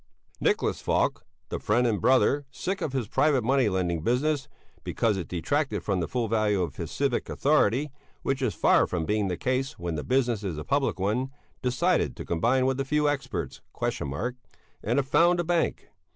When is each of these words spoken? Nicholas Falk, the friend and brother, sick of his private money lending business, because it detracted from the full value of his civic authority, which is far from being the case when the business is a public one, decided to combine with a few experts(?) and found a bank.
Nicholas 0.39 0.81
Falk, 0.81 1.27
the 1.49 1.59
friend 1.59 1.85
and 1.85 2.01
brother, 2.01 2.47
sick 2.49 2.81
of 2.81 2.91
his 2.91 3.07
private 3.07 3.43
money 3.43 3.69
lending 3.69 4.01
business, 4.01 4.47
because 4.83 5.15
it 5.15 5.27
detracted 5.27 5.83
from 5.83 5.99
the 5.99 6.07
full 6.07 6.27
value 6.27 6.63
of 6.63 6.77
his 6.77 6.89
civic 6.89 7.29
authority, 7.29 7.91
which 8.23 8.41
is 8.41 8.55
far 8.55 8.87
from 8.87 9.05
being 9.05 9.27
the 9.27 9.37
case 9.37 9.77
when 9.77 9.93
the 9.93 10.03
business 10.03 10.43
is 10.43 10.57
a 10.57 10.63
public 10.63 10.99
one, 10.99 11.29
decided 11.61 12.15
to 12.15 12.25
combine 12.25 12.65
with 12.65 12.79
a 12.79 12.83
few 12.83 13.07
experts(?) 13.07 13.61
and 14.81 15.05
found 15.07 15.39
a 15.39 15.43
bank. 15.43 15.89